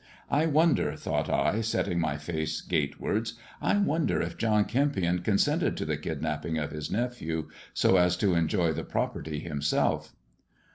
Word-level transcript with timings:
"I 0.31 0.47
wonder," 0.47 0.95
thought 0.95 1.29
I, 1.29 1.61
setting 1.61 1.99
my 1.99 2.17
face 2.17 2.61
gatewards— 2.61 3.33
"I 3.61 3.77
wonder 3.77 4.19
if 4.19 4.35
John 4.35 4.65
Kempion 4.65 5.23
consented 5.23 5.77
to 5.77 5.85
the 5.85 5.95
kidnapping 5.95 6.57
of 6.57 6.71
his 6.71 6.89
nephew 6.89 7.49
so 7.75 7.97
as 7.97 8.17
to 8.17 8.33
enjoy 8.33 8.71
the 8.71 8.83
property 8.83 9.41
himself." 9.41 10.11